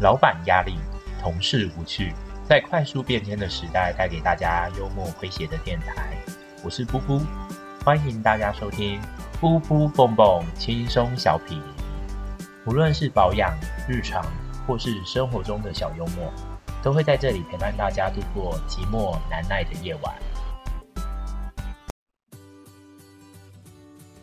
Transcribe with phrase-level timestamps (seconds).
[0.00, 0.78] 老板压力，
[1.20, 2.14] 同事无趣，
[2.48, 6.16] 在快速变迁的时代，带给大家幽默诙谐的电台。
[6.64, 7.20] 我是布布，
[7.84, 8.98] 欢迎大家收听
[9.42, 11.60] 布布蹦蹦轻松小品。
[12.64, 13.54] 无论是保养、
[13.86, 14.24] 日常，
[14.66, 16.32] 或是生活中的小幽默，
[16.82, 20.14] 都会在这里陪伴大家度过寂寞难耐的夜晚。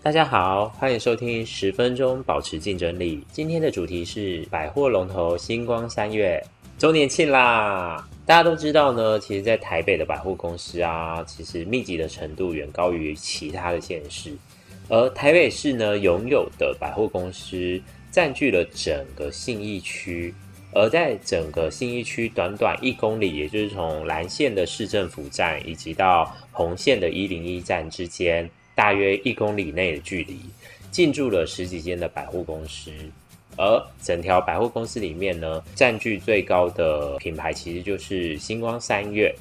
[0.07, 3.21] 大家好，欢迎收听十分钟保持竞争力。
[3.29, 6.41] 今天的主题是百货龙头星光三月
[6.77, 8.07] 周年庆啦！
[8.25, 14.31] 大家都知道呢，其实，在台北的百货公司啊，其实密集的程度远高于其他的县市。
[14.87, 17.77] 而台北市呢，拥有的百货公司
[18.09, 20.33] 占据了整个信义区，
[20.73, 28.49] 而在整个信义区短短一公里，也就是从蓝线的市政府站以及到红线的一零一站之间。
[28.77, 30.39] 大约一公里内的距离，
[30.91, 32.91] 进驻了十几间的百货公司，
[33.55, 39.33] 而整条百货公司里面呢，占据最高的品牌其实就是星光三月，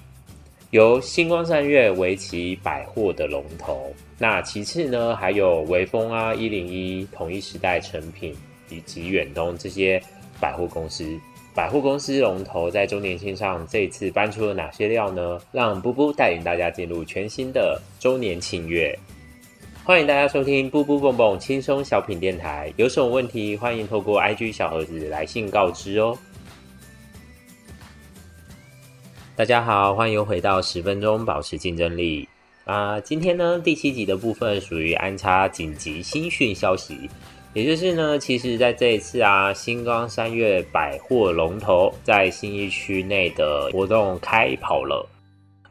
[0.70, 3.92] 由星光三月为其百货的龙头。
[4.16, 8.34] 那其次呢，还有微风啊、一零一、统一时代、成品
[8.70, 10.02] 以及远东这些
[10.40, 11.04] 百货公司。
[11.54, 15.38] 百货公司龙头在周年庆上这一次搬出了哪些料呢？
[15.52, 18.98] 让布布带领大家进入全新的周年庆月。
[19.86, 26.18] 欢迎大家收听《布布蹦蹦轻松小品电台》，有什么问题欢迎透过 IG 小盒子来信告知哦。
[29.36, 32.28] 大家好，欢迎回到十分钟保持竞争力
[32.64, 37.08] 啊、今天呢，第七集的部分属于安插紧急新讯消息，
[37.54, 45.08] 也就是呢，其实在这一次啊，新光三越百货龙头在新义区内的活动开跑了。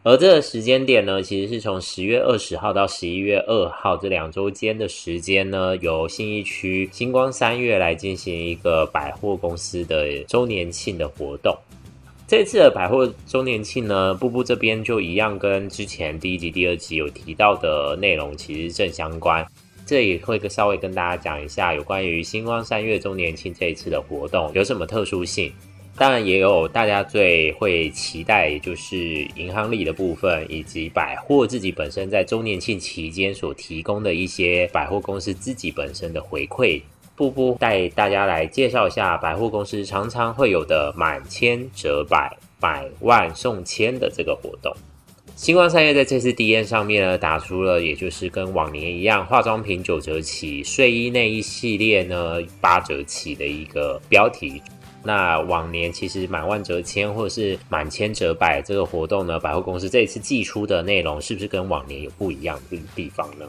[0.05, 11.57] 而这个时间点呢，其实是从十月二十号到十一月二号这两周间的时间呢，由信义区星光三月来进行一个百货公司的周年庆的活动。
[12.27, 19.43] 这次的百货周年庆呢，布布这边就一样跟之前第一集、第二集有提到的内容其实正相关。
[19.87, 25.51] 这也会稍微跟大家讲一下有关于星光三月周年庆这一次的活动有什么特殊性。
[25.97, 28.97] 当然也有大家最会期待，就是
[29.35, 36.81] 银行里的部分，以及百货自己本身在周年庆期间所提供的一些百货公司自己本身的回馈。
[37.15, 44.75] 布布带大家来介绍一下百货公司常常会有的满千折百、百万送千的这个活动。
[45.37, 54.61] 新光三越在这次 D N 上面呢，打出了也就是跟往年一样，化妆品九折起，睡衣内衣系列呢八折起的一个标题。
[55.05, 63.45] 那往年其实满万折千或者是满千折百这个活动呢，百货公司这一次寄出的内容是不是跟往年有不一样的地方呢？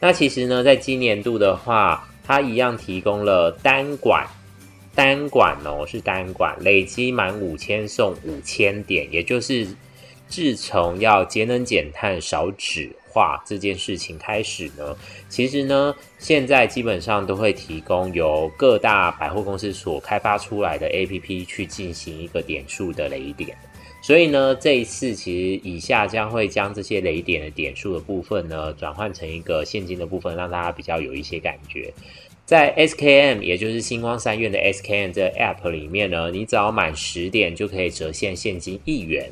[0.00, 4.26] 那其实呢，在今年度的话，它一样提供了单管，
[4.94, 9.66] 单管哦是单管，累积满五千送五千点，也就是
[10.26, 14.96] 自从要节能减碳少纸化这件事情开始呢，
[15.28, 23.56] 其实呢，现在基本上都会提供由各大百货公司所开发出来的 APP 去进行一个点数的雷点。
[24.02, 31.90] 所以呢，这一次其实以下将会将这些雷点的点数的部分呢，转换成一个现金的部分，让大家比较有一些感觉。
[32.44, 39.30] 在 SKM，也就是星光三院的 SKM 这个 App 里面呢，你只要满十点就可以折现现金一元。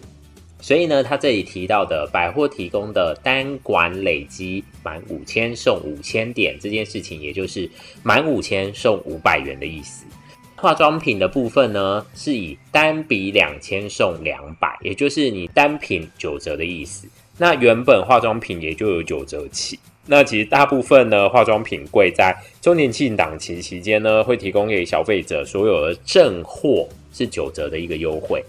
[0.62, 7.68] 所以呢，他这里提到的百货提供的单管累积满五千送五千点这件事情，也就是
[8.04, 10.06] 满五千送五百元的意思。
[10.54, 17.08] 化妆品的部分呢，是以单笔两千送两百，也就是你单品九折的意思。
[17.36, 19.76] 那原本化妆品也就有九折起。
[20.06, 28.40] 那其实大部分呢，化妆品柜在周年庆档期期间呢，会提供给消费者所有的正货是九折的一个优惠。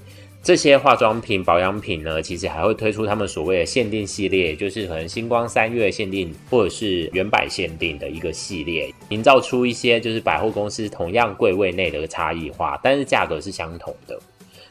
[0.43, 14.19] 这些化妆品、保养品呢，其实还会推出他们所谓的限定系列，就是可能星光三月限定或者是原百限定的一个系列，营造出一些就是百货公司同样柜位内的差异化，但是价格是相同的。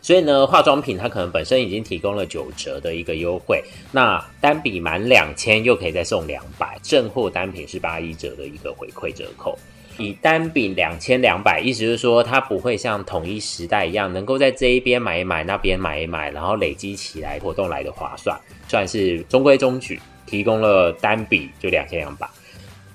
[0.02, 9.58] 所以呢，化妆品它可能本身已经提供了九折的一个优惠，那单笔满两千又可以再送两百，正货单品是八一折的一个回馈折扣。
[9.98, 22.26] 以单笔两千两百，意思就是说，它不会像统一时代一样，能够在这一边买一买，那边买一买，然后累积起来活动来的划算，算是中规中矩，提供了单笔就两千两百。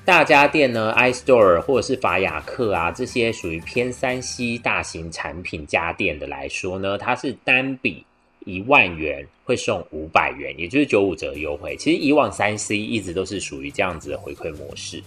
[0.04, 8.06] 大家电呢，iStore 或者是法雅克啊，这些属于偏三 C 大型产品家电的来说呢，它是单笔
[8.46, 11.76] 一万元会送五百元，也就是九五折优惠。
[11.76, 15.04] 其实以往三 C 一直都是属于这样子的回馈模式。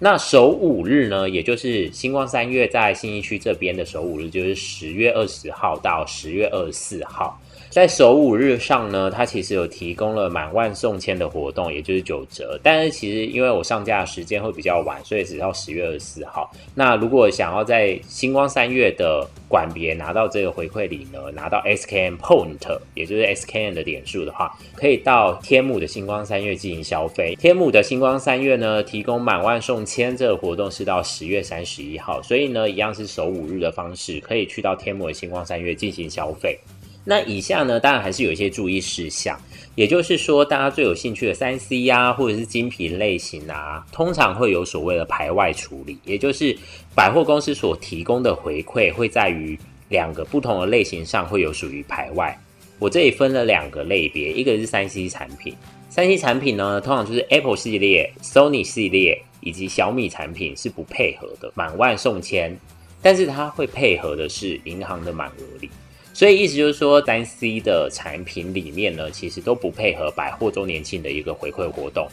[0.00, 7.40] 那首五日呢，也就是星光三月在新义区这边的首五日，就是十月二十号到十月二十四号。
[7.74, 12.56] 在首五日上呢，它其实有提供了满万送千的活动，也就是九折。
[12.62, 16.48] 但是其实因为我上架的时间会比较晚，所以只到十月二十四号。
[16.72, 27.34] 那如果想要在星光三月的馆别拿到这个回馈礼呢，拿到 SKM Point，也就是 SKM 的点数的话，可以到天母的星光三月进行消费。
[27.40, 36.56] 天母的星光三月呢，提供满万送千这个活动是到十月三十一号，所以呢，一样是首五日的方式，可以去到天母的星光三月进行消费。
[37.04, 39.38] 那以下呢，当然还是有一些注意事项，
[39.74, 46.56] 也就是说，大家最有兴趣的三 C 呀，或者是精品类型啊，通常会有所谓的排外处理，也就是
[46.94, 49.58] 百货公司所提供的回馈会在于
[49.90, 52.34] 两个不同的类型上会有属于排外。
[52.78, 55.54] 我这里分了两个类别，一个是三 C 产品，
[55.90, 62.58] 三 C 产品呢，通常就是 Apple 系列、Sony 系列以及小米产品是不配合的满万送千，
[63.02, 65.68] 但是它会配合的是银行的满额礼。
[66.14, 72.08] 所以意思就是说，单 C 的产品里面呢，其实都不配合百货周年庆的一个回馈活动。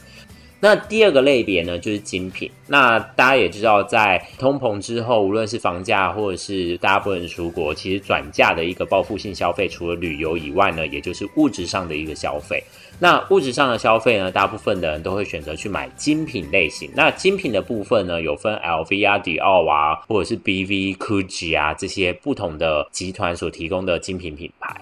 [0.63, 2.49] 那第二个类别呢，就是精品。
[2.67, 12.63] 那大家也知道，在通膨之后，无论是房价或者是大家不能出国，其实转嫁的一个报复性消费，除了旅游以外呢，也就是物质上的一个消费。
[12.99, 16.91] 那物质上的消费呢，大部分的人都会选择去买精品类型。
[16.95, 24.79] 那精品的部分呢，有分 LV 啊、迪奥啊，或者是 BV、GUCCI 啊这些不同的集团所提供的精品品牌。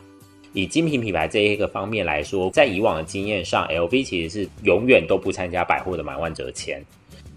[0.53, 6.83] 以精品品牌这一个方面来说，在以往的经验上，LV 其实是永远都不参加百货的满万折签。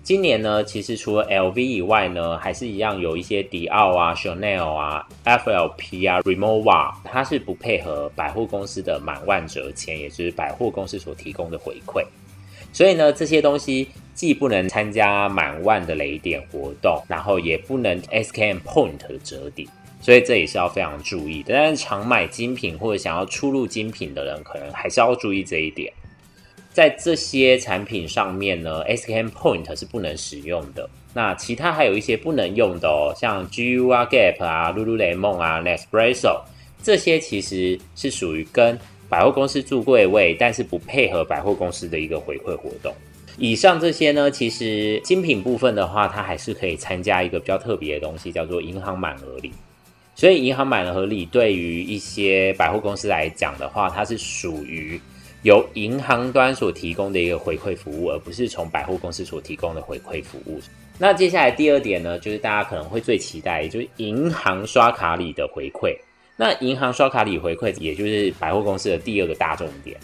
[0.02, 12.04] 今年呢，其实除了 LV 以外呢，还是一样有一些迪奥啊、Chanel 啊、FLP 啊、Rimowa，它是不配合百货公司的满万折签，也就是百货公司所提供的回馈。
[12.72, 19.68] 所以呢，这些东西既不能参加满万的雷点活动，然后也不能 SKM Point 的折抵，
[20.02, 21.54] 所以这也是要非常注意的。
[21.54, 25.90] 但是常买精品或者想要出入精品的人，可能还是要注意这一点。
[26.74, 30.88] 在这些产品上面呢，SKM Point 是不能使用的。
[31.14, 36.40] 那其他还有一些不能用的哦，像 GU 啊、Gap 啊、Lululemon 啊、Nespresso
[36.82, 38.78] 这些其实是属于跟
[39.10, 42.92] 百货公司住柜位，但是不配合百货公司的一个回馈活动。
[43.36, 49.52] 以上这些呢，其实精品部分的话，它还是可以参加一个比较特别的东西，叫做银行满额礼。
[50.14, 55.00] 所以银行满额礼对于一些百货公司来讲的话，它是属于。
[55.42, 60.60] 由银行端所提供的一个回馈服务，而不是从百货公司所提供的回馈服务。
[60.98, 65.96] 那接下来第二点呢，就是大家可能会最期待，就是银行刷卡里的回馈。
[66.36, 69.98] 那银行刷卡里回馈，也就是百货公司的第二个大重点。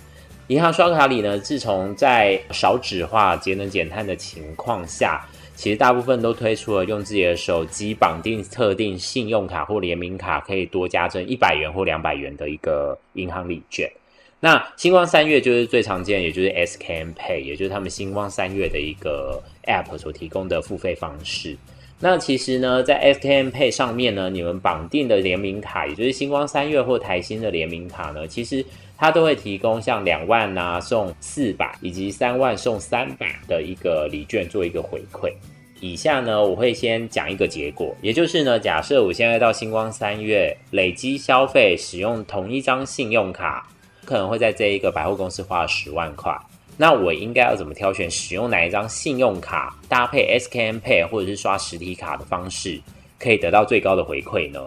[0.48, 5.24] 银行刷卡里呢，自从在少纸化、节能减碳的情况下，
[5.58, 13.90] 其实大部分都推出了用自己的手机绑定特定信用卡或联名卡，可以多加赠一百元或两百元的一个银行礼券。
[14.38, 21.56] 那星光三月就是最常见，也就是 SKM Pay，也就是他们星光三月的一个 App 所提供的付费方式。
[21.98, 28.64] 那其实呢，在 SKM Pay 上面呢，你们绑定的联名卡，也就是星光三月或台新的联名卡呢，其实
[28.98, 35.32] 它都会提供像两万啊送四百，以及三万送三百的一个礼券做一个回馈。
[35.80, 43.66] 以下呢，我会先讲一个结果，也就是呢，假设我现在到星光三月累积消费，使用同一张信用卡。
[44.04, 46.34] 可能会在这一个百货公司花了十万块，
[46.78, 52.80] 那我应该要怎么挑选使用哪一张信用卡搭配 SKM Pay 或者是刷实体卡的方式，
[53.18, 54.58] 可以得到最高的回馈呢？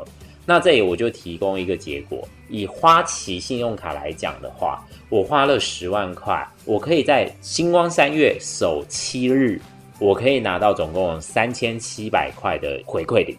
[0.46, 9.62] 那这里我就提供一个结果，以花旗信用卡来讲的话，我花了十万块，我可以在星光三月首七日，
[10.00, 13.38] 我可以拿到总共三千七百块的回馈礼。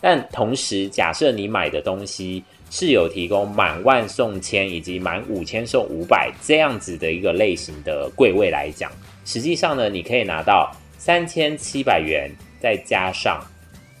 [0.00, 8.90] 但同时，假设你买的东西，是有提供满万送千以及满五千送五百这样子的一个类型的柜位来讲，
[9.26, 13.44] 实际上呢，你可以拿到三千七百元，再加上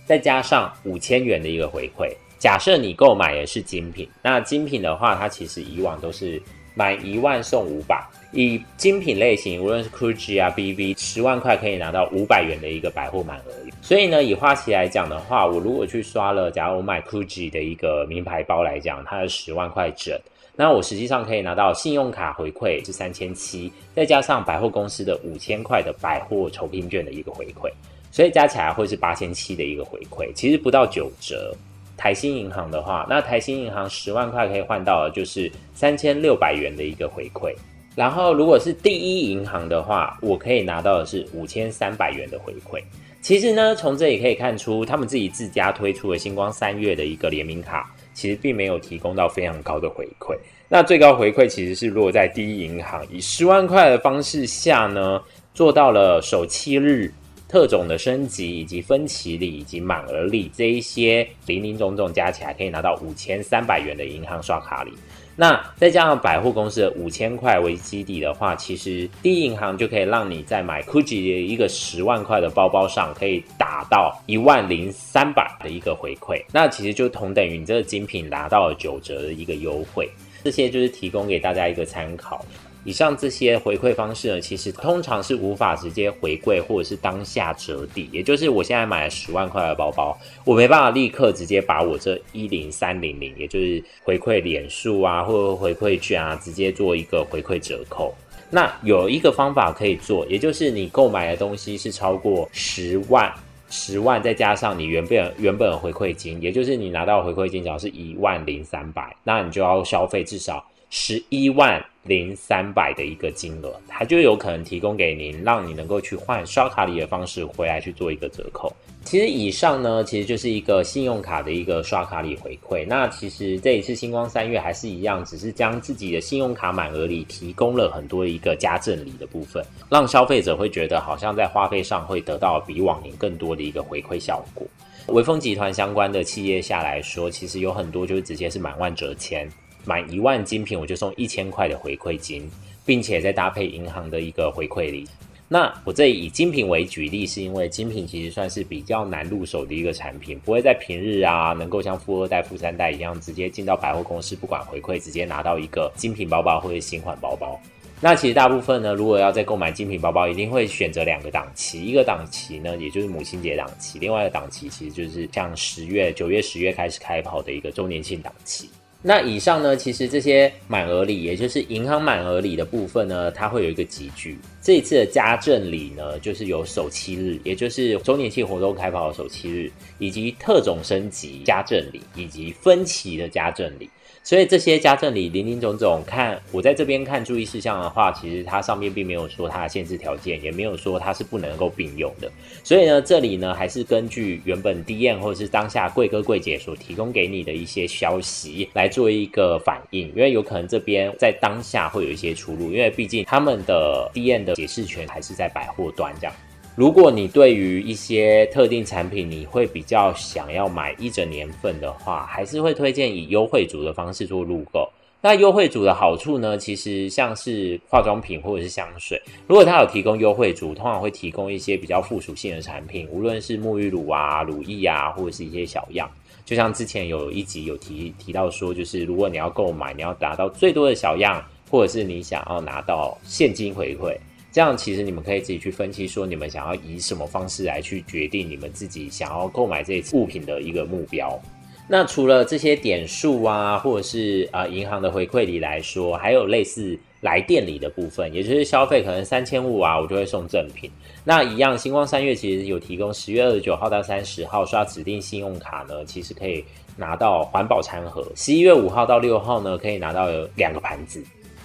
[0.06, 2.10] 再加上五千元的一个回馈。
[2.40, 6.42] 假设你购买的是精品，那精品的话，它其实以往都是
[6.74, 8.02] 满一万送五百。
[8.32, 13.52] 以精品类型，无论是 GUCCI 啊、BV，十万块可以拿到五百元的一个百货满额。
[13.82, 20.18] 所以呢，以花旗来讲的话，我如果去刷了，假如我买 GUCCI 的一个名牌包来讲，它是十万块整，
[20.56, 27.70] 那我实际上可以拿到信用卡回馈是三千七，再加上百货公司的五千块的百货酬宾券的一个回馈，
[28.10, 31.54] 所以加起来会是八千七的一个回馈，其实不到九折。
[32.00, 37.54] 台新银行的话，那台新银行十万块可以换到的就是三千六百元的一个回馈。
[37.94, 42.82] 然后如果是第一银行的话，我可以拿到的是五千三百元的回馈。
[43.20, 50.34] 其实呢，从这里可以看出，他们自己自家推出的星光三月的一个联名卡，其实并没有提供到非常高的回馈。
[50.70, 55.20] 那最高回馈其实是落在第一银行以十万块的方式下呢，
[55.52, 57.12] 做到了首七日
[57.50, 64.92] 特种的升级，以及分期礼以及满额礼这一些零零总总加起来，可以拿到五千三百元的银行刷卡礼。
[65.34, 76.40] 那再加上百货公司的五千块为基底的话，其实第一银行就可以让你在买 GUCCI 的一个十万块的包包上，可以达到一万零三百的一个回馈。
[76.52, 80.08] 那其实就同等于你这个精品拿到了九折的一个优惠。
[80.44, 82.44] 这些就是提供给大家一个参考。
[82.84, 88.08] 以上这些回馈方式呢，其实通常是无法直接回馈或者是当下折抵。
[88.12, 98.14] 也就是我现在买了十万块的包包，我没办法立刻直接把我这一零三零零，也就是回馈点数啊，或者回馈券啊，直接做一个回馈折扣。
[98.50, 103.32] 那有一个方法可以做，也就是你购买的东西是超过十万。
[103.72, 118.74] 十万再加上你原本原本的回馈金，也就是你拿到回馈金，只要是一万零三百，那你就要消费至少十一万零三百的一个金额，它就有可能提供给您，让你能够去换刷卡礼的方式回来去做一个折扣。
[119.04, 122.84] 其实以上呢，其实就是一个信用卡的一个刷卡礼回馈。
[122.86, 134.66] 那其实这一次星光三月还是一样，只是将自己的信用卡满额里提供了很多一个加赠礼的部分，让消费者会觉得好像在花费上会得到比往年更多的一个回馈效果。
[135.06, 139.48] 微风集团相关的企业下来说，其实有很多就是直接是满万折千，
[139.84, 142.50] 满一万精品我就送一千块的回馈金，
[142.84, 145.06] 并且再搭配银行的一个回馈礼。
[145.52, 157.60] 那我这里以精品为举例，是因为精品其实算是比较难入手的一个产品，不会在平日啊能够像富二代、富三代一样直接进到百货公司，不管回馈直接拿到一个精品包包或者新款包包。
[158.00, 168.70] 那其实大部分呢，如果要再购买精品包包，一定会选择两个档期，一个档期呢，也就是母亲节档期，另外一个档期其实就是像十月、九月、十月开始开跑的一个周年庆档期。
[169.02, 174.38] 那以上呢，其实这些满额礼，也就是银行满额礼的部分呢，它会有一个集聚。
[174.60, 183.88] 这一次的家政礼呢，就是有首期日，也就是周年庆活动开跑的首期日，以及特种升级家政礼，以及分期的家政礼。
[184.30, 192.30] 所以这些家政里林林总总，看我在这边看注意事项的话，其实它上面并没有说它的限制条件，也没有说它是不能够并用的。
[192.62, 206.32] 所以呢，这里呢还是根据原本 D N 或者是当下贵哥贵姐所提供给你的一些消息来做一个反应，因为有可能这边在当下会有一些出入，因为毕竟他们的 D N 的解释权还是在百货端这样。
[206.76, 214.88] 如果你对于一些特定产品，你会比较想要买一整年份的话，还是会推荐以优惠组的方式做入购。
[215.20, 226.10] 那优惠组的好处呢，其实像是化妆品或者是香水，如果它有提供优惠组，通常会提供一些比较附属性的产品，无论是沐浴乳啊、乳液啊，或者是一些小样。
[226.46, 234.16] 就像之前有一集有提提到说，就是如果你要购买，你要达到最多的小样，或者是你想要拿到现金回馈。
[234.52, 241.40] 这样其实你们可以自己去分析，说你们想要以什么方式来去决定你们自己想要购买这一次物品的一个目标。
[241.88, 250.88] 那除了这些点数啊，或者是啊银行的回馈礼来说，还有类似来店礼的部分，也就是消费可能三千五啊，我就会送赠品。
[251.24, 256.64] 那一样，星光三月其实有提供十月二十九号到三十号刷指定信用卡呢，其实可以
[256.96, 258.24] 拿到环保餐盒。
[258.36, 261.20] 十一月五号到六号呢，可以拿到两个盘子。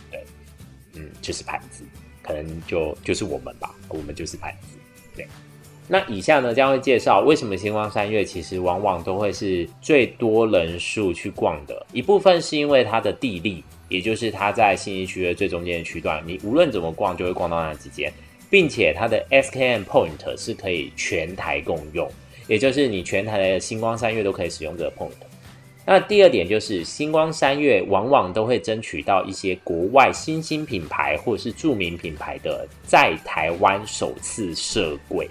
[0.10, 0.20] 对，
[0.96, 1.84] 嗯，就是盘子。
[2.26, 4.78] 可能就就是我们吧，我们就是盘子。
[5.16, 5.28] 对，
[5.88, 11.86] 那以下呢将会介绍为什么星光三月其实往往都会是最多人数去逛的。
[11.94, 18.12] 一部分是因为它的地利，也就是它在信义区的最中间的区段，你无论怎么逛就会逛到那几间，
[18.50, 22.10] 并且它的 SKM Point 是可以全台共用，
[22.48, 25.12] 也就是你全台的星光三月都可以使用这个 Point。
[25.88, 35.30] 那第二点就是，星光三月往往都会争取到一些国外新兴品牌或者是著名品牌的在台湾首次设柜，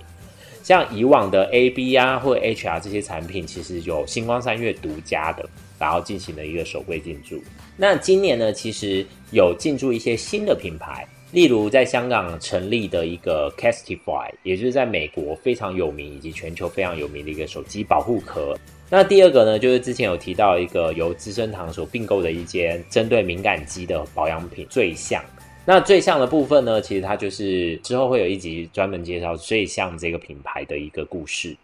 [0.62, 5.44] 像以往的 AB 啊或 HR 这些产品，其实有星光三月独家的，
[5.76, 7.42] 然后进行了一个首柜进驻。
[7.76, 11.04] 那今年呢，其实有进驻一些新的品牌，
[11.34, 18.56] 例如在香港成立的一个 Castify，也就是在美国非常有名以及全球非常有名的一个手机保护壳。
[18.88, 25.20] 那第二个呢，就是之前有提到一个由资生堂所并购的一间针对敏感肌的保养品最相。
[25.64, 31.56] 那最相的部分呢，其实它就是之后会有一集专门介绍最相这个品牌的一个故事。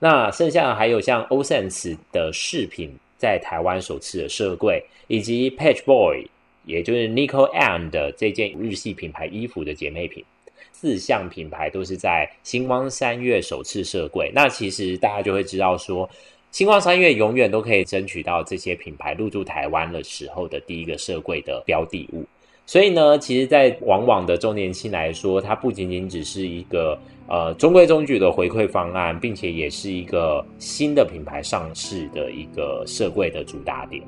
[0.00, 6.26] 那剩下还有像 OSense 的饰品在台湾首次的设柜，以及 Page Boy
[6.64, 10.24] 也就是 Nico and 的这件日系品牌衣服的姐妹品。
[10.72, 16.08] 四项品牌都是在星光三月首次设柜，那其实大家就会知道说，
[16.50, 22.24] 星光三月永远都可以争取到这些品牌入驻台湾的时候的第一个设柜的标的物。
[22.66, 34.02] 所以呢，其实，在往往的周年庆来说，它不仅仅只是一个呃中规中矩的回馈方案，并且也是一个新的品牌上市的一个设柜的主打点。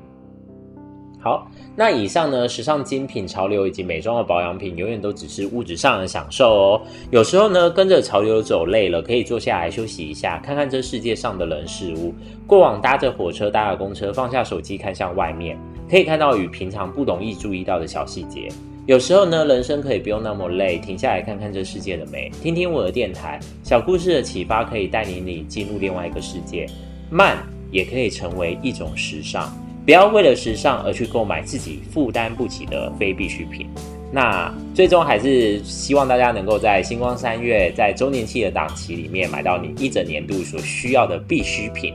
[1.25, 6.81] 好，那以上呢，时尚精品、潮流以及美妆的保养品，永远都只是物质上的享受哦。
[7.09, 12.13] 有时候呢，跟着潮流走累了，可以坐下来休息一下，看看这世界上的人事物。
[12.45, 15.57] 过往搭着火车、搭着公车，放下手机，看向外面，
[15.89, 18.47] 可以看到与平常不容易注意到的小细节。
[18.85, 26.67] 有时候呢，人生可以不用那么累，停下来看看这世界的美，听听我的电台，小故事的启发可以带领你进入另外一个世界。
[27.09, 27.35] 慢
[27.71, 29.51] 也可以成为一种时尚。
[29.85, 33.69] 不要为了时尚而去购买自己负担不起的非必需品。
[34.11, 41.93] 那最终还是希望大家能够在星光三月在周年庆的档期里面买到你一整年度所需要的必需品，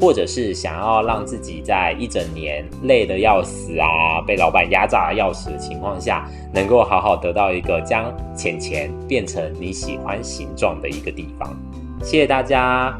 [0.00, 11.54] 或者是想要让自己在一整年累得要死啊，被老板压榨要死的情况下，能够好好得到一个将钱钱变成你喜欢形状的一个地方。
[12.02, 12.96] 谢谢大家。